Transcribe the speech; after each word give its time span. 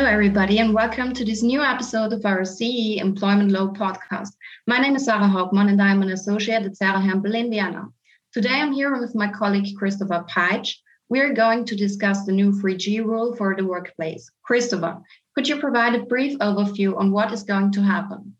everybody, 0.00 0.58
and 0.58 0.72
welcome 0.72 1.12
to 1.12 1.24
this 1.24 1.42
new 1.42 1.62
episode 1.62 2.14
of 2.14 2.24
our 2.24 2.46
CEE 2.46 2.98
Employment 2.98 3.50
Law 3.50 3.68
podcast. 3.68 4.30
My 4.66 4.78
name 4.78 4.96
is 4.96 5.04
Sarah 5.04 5.28
Haubmann, 5.28 5.68
and 5.68 5.80
I'm 5.80 6.00
an 6.00 6.10
associate 6.10 6.64
at 6.64 6.76
Sarah 6.76 7.00
Hempel 7.00 7.34
in 7.34 7.50
Vienna. 7.50 7.86
Today, 8.32 8.54
I'm 8.54 8.72
here 8.72 8.98
with 8.98 9.14
my 9.14 9.30
colleague 9.30 9.76
Christopher 9.76 10.24
Peitsch. 10.28 10.76
We're 11.10 11.34
going 11.34 11.66
to 11.66 11.76
discuss 11.76 12.24
the 12.24 12.32
new 12.32 12.52
3G 12.52 13.04
rule 13.04 13.36
for 13.36 13.54
the 13.54 13.66
workplace. 13.66 14.30
Christopher, 14.42 14.98
could 15.34 15.46
you 15.46 15.60
provide 15.60 15.94
a 15.94 16.04
brief 16.04 16.38
overview 16.38 16.96
on 16.96 17.12
what 17.12 17.30
is 17.30 17.42
going 17.42 17.70
to 17.72 17.82
happen? 17.82 18.34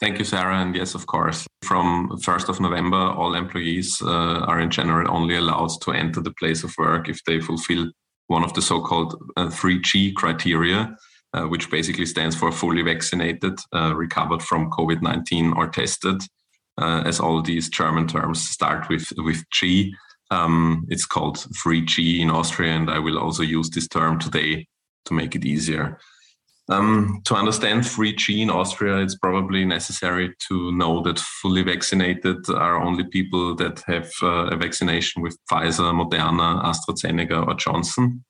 Thank 0.00 0.18
you, 0.18 0.24
Sarah. 0.24 0.60
And 0.60 0.74
yes, 0.74 0.94
of 0.94 1.06
course, 1.06 1.46
from 1.62 2.08
1st 2.08 2.48
of 2.48 2.60
November, 2.60 2.96
all 2.96 3.34
employees 3.34 4.00
uh, 4.02 4.40
are 4.48 4.60
in 4.60 4.70
general 4.70 5.14
only 5.14 5.36
allowed 5.36 5.70
to 5.82 5.92
enter 5.92 6.20
the 6.22 6.34
place 6.38 6.64
of 6.64 6.74
work 6.78 7.08
if 7.08 7.22
they 7.24 7.40
fulfill 7.40 7.90
one 8.28 8.44
of 8.44 8.54
the 8.54 8.62
so-called 8.62 9.14
uh, 9.36 9.46
3G 9.46 10.14
criteria, 10.14 10.96
uh, 11.32 11.42
which 11.44 11.70
basically 11.70 12.06
stands 12.06 12.36
for 12.36 12.50
fully 12.52 12.82
vaccinated, 12.82 13.58
uh, 13.74 13.94
recovered 13.94 14.42
from 14.42 14.70
COVID-19 14.70 15.56
or 15.56 15.68
tested. 15.68 16.22
Uh, 16.78 17.02
as 17.06 17.20
all 17.20 17.40
these 17.40 17.70
German 17.70 18.06
terms 18.06 18.50
start 18.50 18.90
with 18.90 19.10
with 19.16 19.42
G, 19.50 19.94
um, 20.30 20.84
it's 20.90 21.06
called 21.06 21.36
3G 21.36 22.20
in 22.20 22.30
Austria, 22.30 22.72
and 22.72 22.90
I 22.90 22.98
will 22.98 23.18
also 23.18 23.42
use 23.42 23.70
this 23.70 23.88
term 23.88 24.18
today 24.18 24.66
to 25.06 25.14
make 25.14 25.34
it 25.34 25.46
easier. 25.46 25.98
Um, 26.68 27.20
to 27.24 27.36
understand 27.36 27.82
3G 27.82 28.40
in 28.40 28.50
Austria, 28.50 28.98
it's 28.98 29.16
probably 29.16 29.64
necessary 29.64 30.34
to 30.48 30.72
know 30.72 31.00
that 31.02 31.20
fully 31.20 31.62
vaccinated 31.62 32.48
are 32.50 32.82
only 32.82 33.04
people 33.04 33.54
that 33.56 33.82
have 33.86 34.10
uh, 34.20 34.48
a 34.48 34.56
vaccination 34.56 35.22
with 35.22 35.38
Pfizer, 35.50 35.92
Moderna, 35.94 36.64
AstraZeneca, 36.64 37.46
or 37.46 37.54
Johnson. 37.54 38.24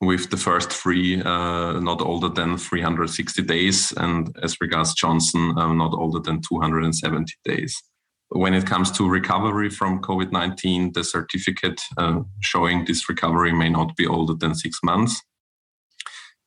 With 0.00 0.30
the 0.30 0.36
first 0.36 0.70
three 0.70 1.20
uh, 1.22 1.80
not 1.80 2.02
older 2.02 2.28
than 2.28 2.56
360 2.56 3.42
days, 3.42 3.92
and 3.96 4.36
as 4.42 4.60
regards 4.60 4.94
Johnson, 4.94 5.54
uh, 5.58 5.72
not 5.72 5.92
older 5.92 6.20
than 6.20 6.40
270 6.40 7.32
days. 7.44 7.82
When 8.28 8.54
it 8.54 8.66
comes 8.66 8.92
to 8.92 9.08
recovery 9.08 9.70
from 9.70 10.02
COVID 10.02 10.30
19, 10.30 10.92
the 10.92 11.02
certificate 11.02 11.80
uh, 11.96 12.20
showing 12.40 12.84
this 12.84 13.08
recovery 13.08 13.52
may 13.52 13.70
not 13.70 13.96
be 13.96 14.06
older 14.06 14.34
than 14.34 14.54
six 14.54 14.78
months 14.84 15.20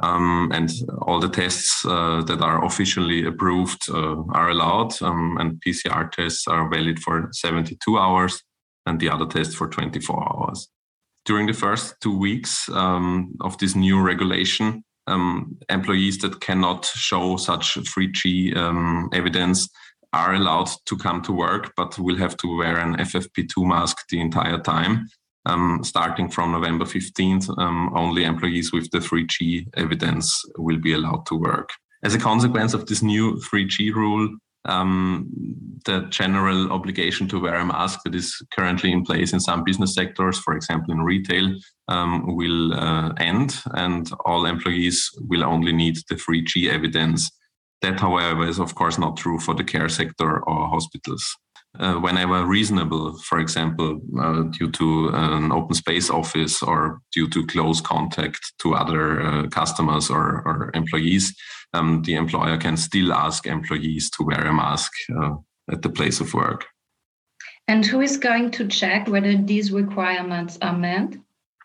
um, 0.00 0.50
and 0.52 0.70
all 1.02 1.20
the 1.20 1.28
tests 1.28 1.84
uh, 1.84 2.22
that 2.22 2.40
are 2.40 2.64
officially 2.64 3.26
approved 3.26 3.88
uh, 3.90 4.16
are 4.32 4.48
allowed, 4.48 5.00
um, 5.02 5.36
and 5.38 5.60
PCR 5.60 6.10
tests 6.10 6.46
are 6.48 6.68
valid 6.70 6.98
for 6.98 7.28
72 7.32 7.98
hours, 7.98 8.42
and 8.86 8.98
the 9.00 9.10
other 9.10 9.26
tests 9.26 9.54
for 9.54 9.68
24 9.68 10.32
hours. 10.32 10.68
During 11.24 11.46
the 11.46 11.52
first 11.52 11.94
two 12.00 12.16
weeks 12.16 12.68
um, 12.70 13.34
of 13.40 13.58
this 13.58 13.76
new 13.76 14.00
regulation, 14.00 14.82
um, 15.06 15.58
employees 15.68 16.18
that 16.18 16.40
cannot 16.40 16.86
show 16.86 17.36
such 17.36 17.74
3G 17.74 18.56
um, 18.56 19.10
evidence 19.12 19.68
are 20.12 20.34
allowed 20.34 20.68
to 20.86 20.96
come 20.96 21.22
to 21.22 21.32
work, 21.32 21.72
but 21.76 21.98
will 21.98 22.16
have 22.16 22.36
to 22.38 22.56
wear 22.56 22.78
an 22.78 22.96
FFP2 22.96 23.66
mask 23.66 23.96
the 24.10 24.20
entire 24.20 24.58
time 24.58 25.08
um, 25.46 25.80
starting 25.82 26.28
from 26.28 26.52
November 26.52 26.84
15th, 26.84 27.48
um, 27.58 27.92
only 27.96 28.24
employees 28.24 28.72
with 28.72 28.90
the 28.90 28.98
3G 28.98 29.68
evidence 29.76 30.42
will 30.58 30.78
be 30.78 30.92
allowed 30.92 31.26
to 31.26 31.34
work. 31.34 31.70
As 32.04 32.14
a 32.14 32.18
consequence 32.18 32.74
of 32.74 32.86
this 32.86 33.02
new 33.02 33.40
3G 33.52 33.94
rule, 33.94 34.36
um, 34.64 35.28
the 35.84 36.06
general 36.10 36.70
obligation 36.70 37.28
to 37.28 37.40
wear 37.40 37.56
a 37.56 37.64
mask 37.64 38.00
that 38.04 38.14
is 38.14 38.40
currently 38.52 38.92
in 38.92 39.04
place 39.04 39.32
in 39.32 39.40
some 39.40 39.64
business 39.64 39.94
sectors, 39.94 40.38
for 40.38 40.54
example 40.54 40.92
in 40.92 41.00
retail, 41.00 41.52
um, 41.88 42.36
will 42.36 42.72
uh, 42.74 43.12
end, 43.18 43.60
and 43.74 44.10
all 44.24 44.46
employees 44.46 45.10
will 45.28 45.44
only 45.44 45.72
need 45.72 45.96
the 46.08 46.14
3G 46.14 46.70
evidence. 46.70 47.30
That, 47.82 47.98
however, 47.98 48.46
is 48.46 48.60
of 48.60 48.76
course 48.76 48.98
not 48.98 49.16
true 49.16 49.40
for 49.40 49.54
the 49.54 49.64
care 49.64 49.88
sector 49.88 50.38
or 50.48 50.68
hospitals 50.68 51.36
uh, 51.78 51.94
whenever 51.94 52.44
reasonable, 52.44 53.18
for 53.18 53.38
example, 53.38 54.00
uh, 54.20 54.42
due 54.42 54.70
to 54.70 55.08
an 55.14 55.52
open 55.52 55.74
space 55.74 56.10
office 56.10 56.62
or 56.62 57.00
due 57.12 57.28
to 57.28 57.46
close 57.46 57.80
contact 57.80 58.40
to 58.58 58.74
other 58.74 59.22
uh, 59.22 59.48
customers 59.48 60.10
or, 60.10 60.42
or 60.46 60.70
employees, 60.74 61.34
um, 61.72 62.02
the 62.02 62.14
employer 62.14 62.58
can 62.58 62.76
still 62.76 63.12
ask 63.12 63.46
employees 63.46 64.10
to 64.10 64.22
wear 64.22 64.46
a 64.46 64.52
mask 64.52 64.92
uh, 65.16 65.34
at 65.70 65.82
the 65.82 65.88
place 65.88 66.20
of 66.20 66.34
work. 66.34 66.66
And 67.68 67.86
who 67.86 68.00
is 68.00 68.16
going 68.16 68.50
to 68.52 68.68
check 68.68 69.08
whether 69.08 69.36
these 69.36 69.72
requirements 69.72 70.58
are 70.60 70.76
met? 70.76 71.16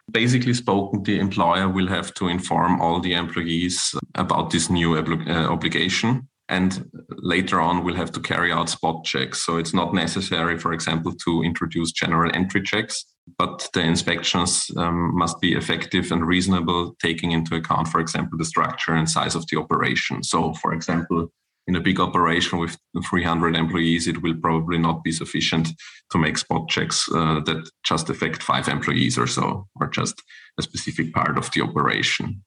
Basically 0.10 0.54
spoken, 0.54 1.04
the 1.04 1.20
employer 1.20 1.68
will 1.68 1.88
have 1.88 2.14
to 2.14 2.30
inform 2.30 2.80
all 2.80 3.02
the 3.02 3.14
employees 3.14 3.94
about 4.16 4.52
this 4.52 4.70
new 4.70 4.96
uh, 4.96 5.48
obligation 5.50 6.30
and 6.50 6.90
later 7.10 7.60
on 7.60 7.84
we'll 7.84 7.96
have 7.96 8.12
to 8.14 8.20
carry 8.20 8.52
out 8.52 8.70
spot 8.70 9.04
checks. 9.04 9.46
So 9.46 9.58
it's 9.58 9.74
not 9.74 9.94
necessary, 9.94 10.58
for 10.58 10.74
example, 10.74 11.14
to 11.26 11.44
introduce 11.44 11.92
general 11.92 12.32
entry 12.34 12.62
checks, 12.62 13.06
but 13.38 13.68
the 13.74 13.82
inspections 13.82 14.70
um, 14.78 15.18
must 15.18 15.40
be 15.42 15.54
effective 15.54 16.12
and 16.12 16.26
reasonable, 16.26 16.96
taking 17.02 17.32
into 17.32 17.56
account, 17.56 17.90
for 17.90 18.00
example, 18.00 18.38
the 18.38 18.46
structure 18.46 18.94
and 18.94 19.10
size 19.10 19.36
of 19.36 19.46
the 19.48 19.58
operation. 19.58 20.24
So, 20.24 20.54
for 20.54 20.74
example, 20.74 21.30
in 21.68 21.76
a 21.76 21.82
big 21.82 22.00
operation 22.00 22.60
with 22.60 22.78
300 23.10 23.56
employees, 23.56 24.08
it 24.08 24.22
will 24.22 24.36
probably 24.36 24.78
not 24.78 25.04
be 25.04 25.12
sufficient 25.12 25.68
to 26.12 26.18
make 26.18 26.38
spot 26.38 26.70
checks 26.70 27.10
uh, 27.14 27.42
that 27.42 27.70
just 27.84 28.10
affect 28.10 28.42
five 28.42 28.70
employees 28.70 29.18
or 29.18 29.28
so, 29.28 29.68
or 29.80 29.88
just 29.88 30.22
a 30.58 30.62
specific 30.62 31.14
part 31.14 31.38
of 31.38 31.52
the 31.52 31.62
operation. 31.62 32.42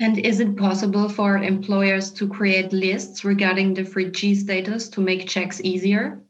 And 0.00 0.18
is 0.18 0.40
it 0.40 0.56
possible 0.56 1.10
for 1.10 1.36
employers 1.36 2.10
to 2.12 2.26
create 2.26 2.72
lists 2.72 3.22
regarding 3.22 3.74
the 3.74 3.82
3G 3.82 4.34
status 4.34 4.88
to 4.88 5.00
make 5.02 5.28
checks 5.28 5.60
easier? 5.62 6.22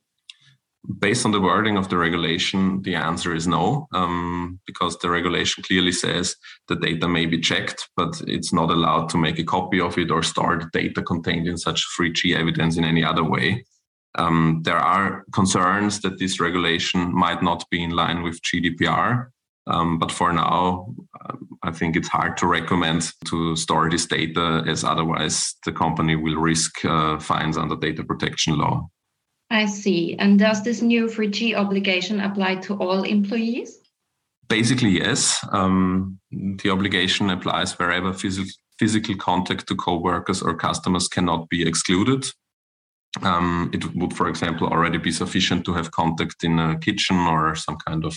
Based 0.99 1.25
on 1.25 1.31
the 1.31 1.41
wording 1.41 1.77
of 1.77 1.89
the 1.89 1.97
regulation, 1.97 2.83
the 2.83 2.97
answer 2.97 3.33
is 3.33 3.47
no, 3.47 3.87
um, 3.93 4.59
because 4.67 4.99
the 4.99 5.09
regulation 5.09 5.63
clearly 5.63 5.93
says 5.93 6.35
the 6.67 6.75
data 6.75 7.07
may 7.07 7.27
be 7.27 7.39
checked, 7.39 7.89
but 7.97 8.21
it's 8.27 8.53
not 8.53 8.71
allowed 8.71 9.09
to 9.11 9.19
make 9.19 9.39
a 9.39 9.45
copy 9.45 9.81
of 9.81 9.97
it 9.99 10.11
or 10.11 10.25
store 10.25 10.59
the 10.59 10.71
data 10.73 11.03
contained 11.03 11.47
in 11.47 11.57
such 11.57 11.87
3G 11.97 12.35
evidence 12.35 12.77
in 12.77 12.85
any 12.85 13.05
other 13.05 13.23
way. 13.23 13.65
Um, 14.17 14.63
there 14.65 14.79
are 14.79 15.25
concerns 15.33 16.01
that 16.01 16.19
this 16.19 16.41
regulation 16.41 17.15
might 17.15 17.43
not 17.43 17.65
be 17.71 17.85
in 17.85 17.91
line 17.91 18.25
with 18.25 18.43
GDPR, 18.43 19.29
um, 19.69 19.99
but 20.01 20.11
for 20.11 20.33
now, 20.33 20.93
um, 21.25 21.50
I 21.63 21.71
think 21.73 21.97
it's 21.97 22.09
hard 22.09 22.37
to 22.39 22.47
recommend 22.47 23.13
to 23.27 23.55
store 23.55 23.91
this 23.91 24.07
data, 24.07 24.65
as 24.67 24.83
otherwise 24.83 25.55
the 25.65 25.73
company 25.73 26.17
will 26.17 26.37
risk 26.37 26.85
uh, 26.85 27.19
fines 27.19 27.59
under 27.59 27.77
data 27.77 28.03
protection 28.03 28.57
law. 28.57 28.89
I 29.51 29.67
see. 29.67 30.17
And 30.17 30.39
does 30.39 30.63
this 30.63 30.81
new 30.81 31.07
3G 31.07 31.55
obligation 31.55 32.21
apply 32.21 32.57
to 32.57 32.75
all 32.75 33.03
employees? 33.03 33.79
Basically, 34.49 34.91
yes. 34.91 35.45
Um, 35.53 36.19
the 36.31 36.71
obligation 36.71 37.31
applies 37.31 37.79
wherever 37.79 38.13
phys- 38.13 38.55
physical 38.79 39.17
contact 39.17 39.67
to 39.69 39.77
co-workers 39.77 40.43
or 40.43 40.57
customers 40.57 41.09
cannot 41.09 41.49
be 41.49 41.67
excluded. 41.67 42.25
Um, 43.23 43.71
it 43.75 43.95
would, 43.95 44.15
for 44.15 44.29
example, 44.29 44.69
already 44.69 44.99
be 44.99 45.13
sufficient 45.13 45.65
to 45.67 45.75
have 45.75 45.91
contact 45.91 46.43
in 46.45 46.59
a 46.59 46.79
kitchen 46.79 47.17
or 47.17 47.55
some 47.55 47.77
kind 47.77 48.05
of 48.05 48.17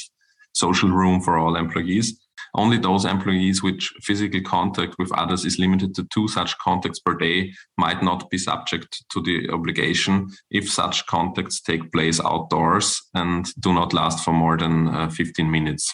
social 0.53 0.89
room 0.89 1.19
for 1.19 1.37
all 1.37 1.55
employees. 1.55 2.19
Only 2.55 2.77
those 2.77 3.05
employees 3.05 3.63
which 3.63 3.91
physical 4.01 4.41
contact 4.41 4.95
with 4.99 5.11
others 5.13 5.43
is 5.43 5.57
limited 5.57 5.95
to 5.95 6.07
two 6.13 6.27
such 6.27 6.57
contacts 6.59 6.99
per 6.99 7.15
day 7.15 7.51
might 7.77 8.03
not 8.03 8.29
be 8.29 8.37
subject 8.37 9.03
to 9.11 9.21
the 9.21 9.49
obligation 9.49 10.29
if 10.51 10.69
such 10.69 11.05
contacts 11.07 11.61
take 11.61 11.91
place 11.91 12.19
outdoors 12.23 13.01
and 13.15 13.47
do 13.59 13.73
not 13.73 13.93
last 13.93 14.23
for 14.23 14.33
more 14.33 14.55
than 14.55 14.87
uh, 14.89 15.09
15 15.09 15.49
minutes. 15.49 15.91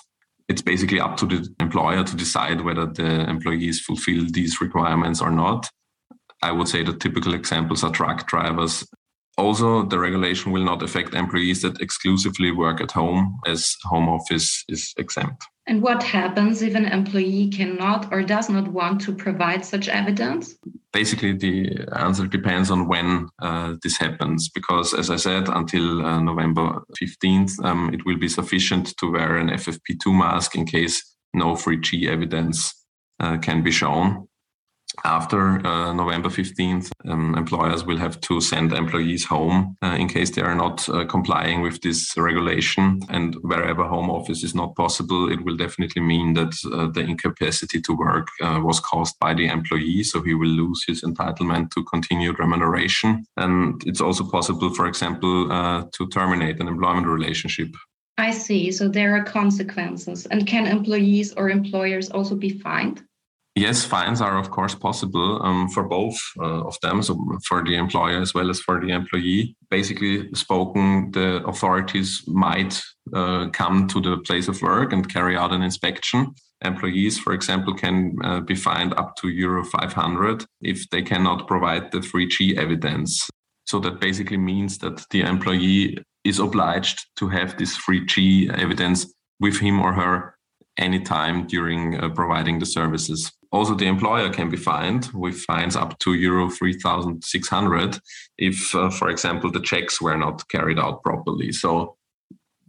It's 0.50 0.62
basically 0.62 1.00
up 1.00 1.16
to 1.18 1.26
the 1.26 1.48
employer 1.62 2.04
to 2.04 2.16
decide 2.16 2.62
whether 2.62 2.88
the 2.88 3.30
employees 3.30 3.80
fulfill 3.80 4.26
these 4.30 4.60
requirements 4.60 5.22
or 5.22 5.32
not. 5.32 5.70
I 6.42 6.52
would 6.52 6.68
say 6.68 6.84
the 6.84 6.94
typical 6.94 7.34
examples 7.34 7.84
are 7.84 7.92
truck 7.92 8.28
drivers 8.28 8.86
also, 9.38 9.84
the 9.84 10.00
regulation 10.00 10.52
will 10.52 10.66
not 10.66 10.84
affect 10.84 11.14
employees 11.14 11.62
that 11.62 11.80
exclusively 11.82 12.52
work 12.52 12.82
at 12.82 12.92
home, 12.92 13.40
as 13.46 13.76
home 13.84 14.10
office 14.10 14.66
is 14.68 14.94
exempt. 14.98 15.44
And 15.66 15.82
what 15.82 16.02
happens 16.02 16.62
if 16.62 16.74
an 16.76 16.86
employee 16.86 17.48
cannot 17.50 18.12
or 18.12 18.24
does 18.24 18.50
not 18.50 18.68
want 18.70 19.02
to 19.02 19.14
provide 19.14 19.64
such 19.64 19.88
evidence? 19.88 20.56
Basically, 20.92 21.34
the 21.34 21.88
answer 21.96 22.26
depends 22.26 22.72
on 22.72 22.88
when 22.88 23.28
uh, 23.42 23.76
this 23.84 23.98
happens, 23.98 24.50
because 24.50 24.96
as 24.96 25.12
I 25.12 25.16
said, 25.18 25.48
until 25.48 26.04
uh, 26.04 26.20
November 26.20 26.82
15th, 27.02 27.64
um, 27.64 27.94
it 27.94 28.04
will 28.06 28.18
be 28.18 28.28
sufficient 28.28 28.98
to 28.98 29.12
wear 29.12 29.38
an 29.38 29.50
FFP2 29.50 30.08
mask 30.08 30.56
in 30.56 30.66
case 30.66 31.16
no 31.36 31.54
3G 31.54 32.08
evidence 32.10 32.74
uh, 33.20 33.38
can 33.38 33.62
be 33.62 33.72
shown. 33.72 34.28
After 35.04 35.66
uh, 35.66 35.94
November 35.94 36.30
15th, 36.30 36.92
um, 37.08 37.36
employers 37.36 37.86
will 37.86 37.98
have 37.98 38.20
to 38.22 38.42
send 38.42 38.74
employees 38.74 39.26
home 39.26 39.78
uh, 39.84 39.96
in 40.00 40.08
case 40.08 40.32
they 40.32 40.42
are 40.42 40.56
not 40.56 40.88
uh, 40.90 41.06
complying 41.06 41.62
with 41.62 41.82
this 41.82 42.14
regulation. 42.18 43.00
And 43.10 43.36
wherever 43.42 43.84
home 43.84 44.10
office 44.10 44.44
is 44.44 44.56
not 44.56 44.76
possible, 44.76 45.32
it 45.32 45.44
will 45.46 45.56
definitely 45.56 46.02
mean 46.02 46.34
that 46.34 46.54
uh, 46.74 46.88
the 46.92 47.02
incapacity 47.02 47.82
to 47.82 47.94
work 47.94 48.28
uh, 48.42 48.60
was 48.64 48.80
caused 48.80 49.18
by 49.20 49.34
the 49.34 49.48
employee. 49.48 50.04
So 50.04 50.22
he 50.22 50.34
will 50.34 50.50
lose 50.50 50.84
his 50.88 51.04
entitlement 51.04 51.72
to 51.72 51.84
continued 51.84 52.40
remuneration. 52.40 53.26
And 53.38 53.82
it's 53.86 54.02
also 54.02 54.24
possible, 54.24 54.74
for 54.74 54.88
example, 54.88 55.52
uh, 55.52 55.86
to 55.94 56.08
terminate 56.10 56.60
an 56.60 56.68
employment 56.68 57.08
relationship 57.08 57.70
I 58.18 58.32
see. 58.32 58.70
So 58.74 58.90
there 58.90 59.16
are 59.16 59.24
consequences. 59.24 60.26
And 60.26 60.46
can 60.46 60.68
employees 60.68 61.34
or 61.38 61.50
employers 61.50 62.10
also 62.10 62.36
be 62.36 62.50
fined? 62.50 63.02
Yes, 63.60 63.84
fines 63.84 64.22
are 64.22 64.38
of 64.38 64.52
course 64.52 64.74
possible 64.74 65.44
um, 65.44 65.68
for 65.68 65.84
both 65.84 66.18
uh, 66.40 66.64
of 66.64 66.78
them, 66.82 67.04
so 67.04 67.20
for 67.46 67.62
the 67.62 67.76
employer 67.76 68.22
as 68.22 68.34
well 68.34 68.50
as 68.50 68.62
for 68.62 68.80
the 68.80 68.92
employee. 68.94 69.54
Basically 69.70 70.34
spoken, 70.34 71.12
the 71.12 71.44
authorities 71.46 72.24
might 72.26 72.82
uh, 73.14 73.50
come 73.52 73.86
to 73.90 74.00
the 74.00 74.16
place 74.20 74.48
of 74.48 74.62
work 74.62 74.94
and 74.94 75.14
carry 75.14 75.36
out 75.36 75.52
an 75.52 75.62
inspection. 75.62 76.34
Employees, 76.64 77.20
for 77.20 77.34
example, 77.34 77.74
can 77.74 78.16
uh, 78.24 78.40
be 78.40 78.56
fined 78.56 78.94
up 78.94 79.18
to 79.18 79.28
euro 79.28 79.66
500 79.66 80.46
if 80.62 80.90
they 80.92 81.02
cannot 81.02 81.46
provide 81.46 81.92
the 81.92 82.00
3G 82.00 82.58
evidence. 82.58 83.28
So 83.66 83.80
that 83.82 84.00
basically 84.00 84.38
means 84.38 84.78
that 84.78 85.04
the 85.10 85.20
employee 85.20 85.98
is 86.24 86.40
obliged 86.40 87.06
to 87.18 87.28
have 87.28 87.58
this 87.58 87.78
3G 87.78 88.58
evidence 88.58 89.14
with 89.42 89.60
him 89.60 89.82
or 89.82 89.92
her 89.92 90.39
anytime 90.80 91.46
during 91.46 92.00
uh, 92.00 92.10
providing 92.10 92.60
the 92.60 92.66
services. 92.66 93.32
Also 93.52 93.76
the 93.76 93.88
employer 93.88 94.30
can 94.30 94.50
be 94.50 94.58
fined 94.58 95.10
with 95.14 95.42
fines 95.42 95.76
up 95.76 95.98
to 96.00 96.14
euro 96.14 96.50
3600 96.50 98.00
if 98.38 98.76
uh, 98.76 98.90
for 98.90 99.10
example 99.10 99.52
the 99.52 99.62
checks 99.62 100.02
were 100.02 100.18
not 100.18 100.48
carried 100.50 100.80
out 100.80 101.04
properly. 101.04 101.52
So 101.52 101.96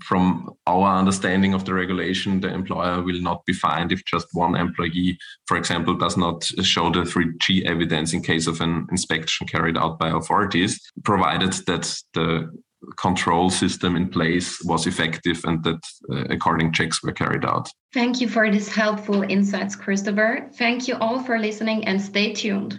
from 0.02 0.50
our 0.66 0.98
understanding 0.98 1.52
of 1.52 1.64
the 1.64 1.74
regulation 1.74 2.40
the 2.40 2.52
employer 2.52 3.02
will 3.02 3.20
not 3.20 3.44
be 3.44 3.52
fined 3.52 3.92
if 3.92 4.02
just 4.06 4.26
one 4.32 4.56
employee 4.56 5.18
for 5.46 5.56
example 5.58 5.94
does 5.94 6.16
not 6.16 6.42
show 6.62 6.90
the 6.90 7.00
3g 7.00 7.64
evidence 7.66 8.14
in 8.14 8.22
case 8.22 8.46
of 8.46 8.60
an 8.62 8.86
inspection 8.90 9.46
carried 9.46 9.76
out 9.76 9.98
by 9.98 10.08
authorities 10.08 10.80
provided 11.04 11.52
that 11.66 12.02
the 12.14 12.50
control 12.96 13.50
system 13.50 13.96
in 13.96 14.08
place 14.08 14.62
was 14.64 14.86
effective 14.86 15.40
and 15.44 15.62
that 15.64 15.82
uh, 16.12 16.24
according 16.30 16.72
checks 16.72 17.02
were 17.02 17.12
carried 17.12 17.44
out. 17.44 17.68
Thank 17.92 18.20
you 18.20 18.28
for 18.28 18.50
this 18.50 18.68
helpful 18.68 19.22
insights, 19.22 19.74
Christopher. 19.74 20.48
Thank 20.54 20.86
you 20.86 20.96
all 20.96 21.22
for 21.22 21.38
listening 21.38 21.86
and 21.86 22.00
stay 22.00 22.32
tuned. 22.32 22.68